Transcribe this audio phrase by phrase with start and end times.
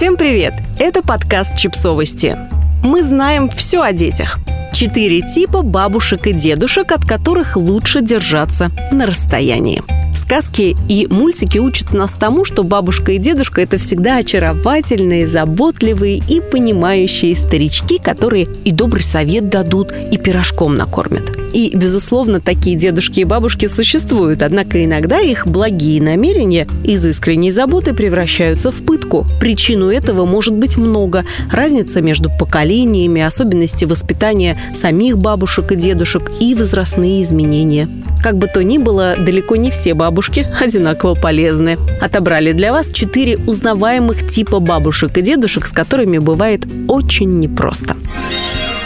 [0.00, 0.54] Всем привет!
[0.78, 2.34] Это подкаст «Чипсовости».
[2.82, 4.38] Мы знаем все о детях.
[4.72, 9.82] Четыре типа бабушек и дедушек, от которых лучше держаться на расстоянии.
[10.14, 16.40] Сказки и мультики учат нас тому, что бабушка и дедушка– это всегда очаровательные, заботливые и
[16.40, 21.40] понимающие старички, которые и добрый совет дадут, и пирожком накормят.
[21.52, 27.94] И, безусловно, такие дедушки и бабушки существуют, однако иногда их благие намерения из искренней заботы
[27.94, 29.26] превращаются в пытку.
[29.40, 31.24] Причину этого может быть много.
[31.50, 37.88] Разница между поколениями, особенности воспитания самих бабушек и дедушек и возрастные изменения.
[38.22, 41.78] Как бы то ни было, далеко не все бабушки одинаково полезны.
[42.00, 47.96] Отобрали для вас четыре узнаваемых типа бабушек и дедушек, с которыми бывает очень непросто.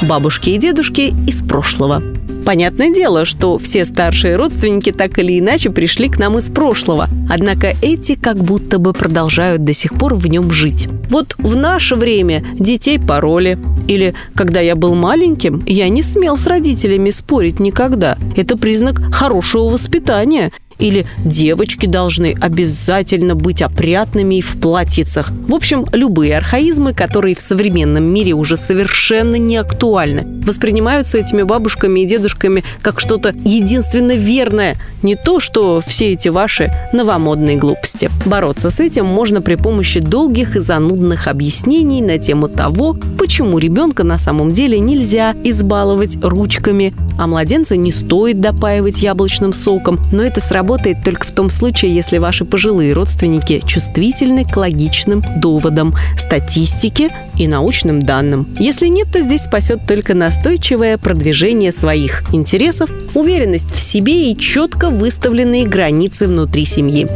[0.00, 2.02] Бабушки и дедушки из прошлого–
[2.44, 7.74] Понятное дело, что все старшие родственники так или иначе пришли к нам из прошлого, однако
[7.80, 10.88] эти как будто бы продолжают до сих пор в нем жить.
[11.08, 16.46] Вот в наше время детей пороли, или когда я был маленьким, я не смел с
[16.46, 18.18] родителями спорить никогда.
[18.36, 20.52] Это признак хорошего воспитания.
[20.84, 25.32] Или девочки должны обязательно быть опрятными и в платьицах.
[25.48, 32.00] В общем, любые архаизмы, которые в современном мире уже совершенно не актуальны, воспринимаются этими бабушками
[32.00, 38.10] и дедушками как что-то единственно верное, не то, что все эти ваши новомодные глупости.
[38.26, 44.04] Бороться с этим можно при помощи долгих и занудных объяснений на тему того, почему ребенка
[44.04, 50.40] на самом деле нельзя избаловать ручками, а младенца не стоит допаивать яблочным соком, но это
[50.40, 57.46] сработает только в том случае, если ваши пожилые родственники чувствительны к логичным доводам, статистике и
[57.46, 58.46] научным данным.
[58.58, 64.90] Если нет, то здесь спасет только настойчивое продвижение своих интересов, уверенность в себе и четко
[64.90, 67.08] выставленные границы внутри семьи.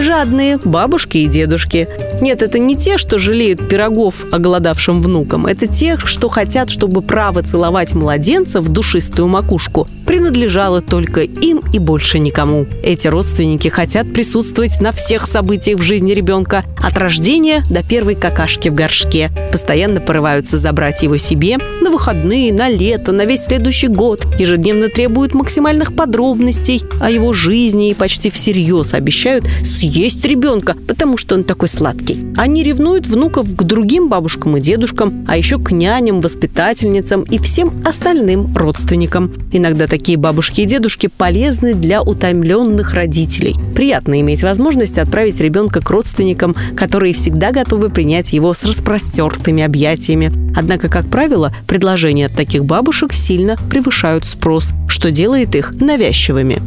[0.00, 1.86] Жадные бабушки и дедушки.
[2.22, 5.44] Нет, это не те, что жалеют пирогов оголодавшим внукам.
[5.44, 11.78] Это те, что хотят, чтобы право целовать младенца в душистую макушку принадлежало только им и
[11.78, 12.66] больше никому.
[12.82, 18.70] Эти родственники хотят присутствовать на всех событиях в жизни ребенка, от рождения до первой какашки
[18.70, 19.30] в горшке.
[19.52, 24.26] Постоянно порываются забрать его себе на выходные, на лето, на весь следующий год.
[24.36, 31.36] Ежедневно требуют максимальных подробностей о его жизни и почти всерьез обещают съесть ребенка, потому что
[31.36, 32.18] он такой сладкий.
[32.36, 37.80] Они ревнуют внуков к другим бабушкам и дедушкам, а еще к няням, воспитательницам и всем
[37.84, 39.32] остальным родственникам.
[39.52, 43.54] Иногда такие Такие бабушки и дедушки полезны для утомленных родителей.
[43.74, 50.32] Приятно иметь возможность отправить ребенка к родственникам, которые всегда готовы принять его с распростертыми объятиями.
[50.56, 56.62] Однако, как правило, предложения от таких бабушек сильно превышают спрос, что делает их навязчивыми.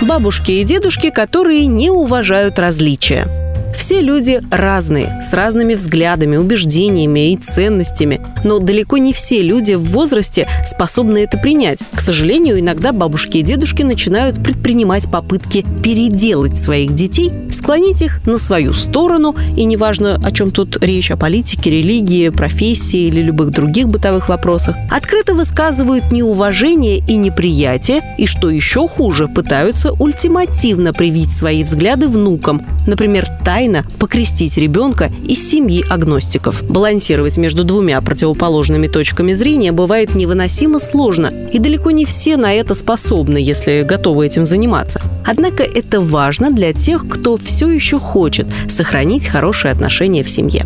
[0.00, 3.45] Бабушки и дедушки, которые не уважают различия.
[3.76, 9.84] Все люди разные, с разными взглядами, убеждениями и ценностями, но далеко не все люди в
[9.92, 11.80] возрасте способны это принять.
[11.92, 18.38] К сожалению, иногда бабушки и дедушки начинают предпринимать попытки переделать своих детей, склонить их на
[18.38, 23.88] свою сторону, и неважно, о чем тут речь, о политике, религии, профессии или любых других
[23.88, 31.62] бытовых вопросах, открыто высказывают неуважение и неприятие, и, что еще хуже, пытаются ультимативно привить свои
[31.62, 36.62] взгляды внукам, например, тайно тайно покрестить ребенка из семьи агностиков.
[36.68, 42.74] Балансировать между двумя противоположными точками зрения бывает невыносимо сложно, и далеко не все на это
[42.74, 45.00] способны, если готовы этим заниматься.
[45.24, 50.64] Однако это важно для тех, кто все еще хочет сохранить хорошие отношения в семье.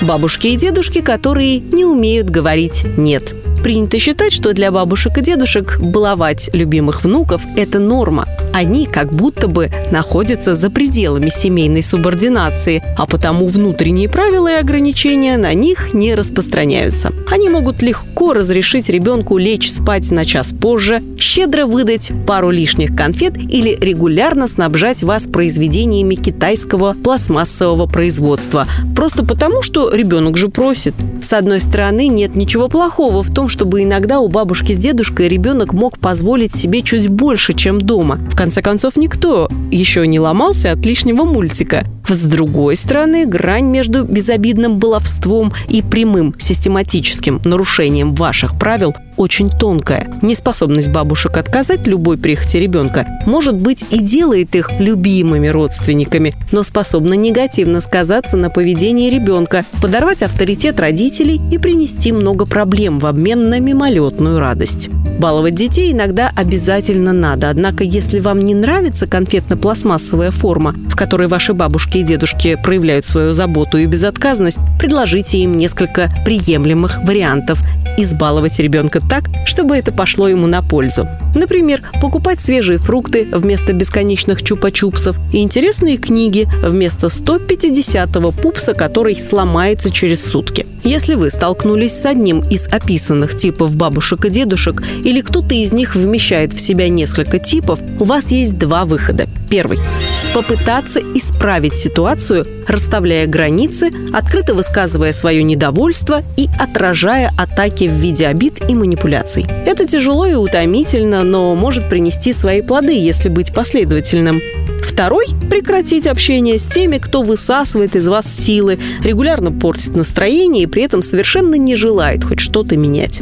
[0.00, 3.41] Бабушки и дедушки, которые не умеют говорить «нет».
[3.62, 8.26] Принято считать, что для бабушек и дедушек баловать любимых внуков– это норма.
[8.52, 15.38] Они как будто бы находятся за пределами семейной субординации, а потому внутренние правила и ограничения
[15.38, 17.12] на них не распространяются.
[17.30, 23.36] Они могут легко разрешить ребенку лечь спать на час позже, щедро выдать пару лишних конфет
[23.36, 28.66] или регулярно снабжать вас произведениями китайского пластмассового производства.
[28.96, 30.94] Просто потому, что ребенок же просит.
[31.22, 35.74] С одной стороны, нет ничего плохого в том, чтобы иногда у бабушки с дедушкой ребенок
[35.74, 38.18] мог позволить себе чуть больше, чем дома.
[38.32, 41.84] В конце концов, никто еще не ломался от лишнего мультика.
[42.08, 50.08] С другой стороны, грань между безобидным баловством и прямым систематическим нарушением ваших правил очень тонкая.
[50.20, 57.14] Неспособность бабушек отказать любой прихоти ребенка, может быть, и делает их любимыми родственниками, но способна
[57.14, 63.60] негативно сказаться на поведении ребенка, подорвать авторитет родителей и принести много проблем в обмен на
[63.60, 64.90] мимолетную радость.
[65.18, 71.54] Баловать детей иногда обязательно надо, однако если вам не нравится конфетно-пластмассовая форма, в которой ваши
[71.54, 77.60] бабушки и дедушки проявляют свою заботу и безотказность, предложите им несколько приемлемых вариантов
[77.98, 81.06] избаловать ребенка так, чтобы это пошло ему на пользу.
[81.34, 89.90] Например, покупать свежие фрукты вместо бесконечных чупа-чупсов и интересные книги вместо 150-го пупса, который сломается
[89.90, 90.64] через сутки.
[90.82, 95.94] Если вы столкнулись с одним из описанных типов бабушек и дедушек или кто-то из них
[95.94, 99.28] вмещает в себя несколько типов, у вас есть два выхода.
[99.50, 99.78] Первый–
[100.34, 108.60] попытаться исправить ситуацию, расставляя границы, открыто высказывая свое недовольство и отражая атаки в виде обид
[108.68, 109.44] и манипуляций.
[109.66, 114.40] Это тяжело и утомительно, но может принести свои плоды, если быть последовательным.
[114.82, 120.82] Второй– прекратить общение с теми, кто высасывает из вас силы, регулярно портит настроение и при
[120.82, 123.20] этом совершенно не желает хоть что-то менять.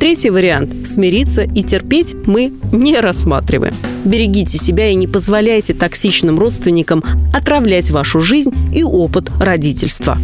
[0.00, 3.74] Третий вариант– смириться и терпеть мы не рассматриваем.
[4.04, 7.02] Берегите себя и не позволяйте токсичным родственникам
[7.32, 10.18] отравлять вашу жизнь и опыт родительства.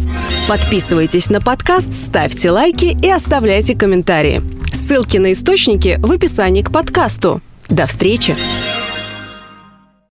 [0.47, 4.41] Подписывайтесь на подкаст, ставьте лайки и оставляйте комментарии.
[4.71, 7.41] Ссылки на источники в описании к подкасту.
[7.69, 8.35] До встречи!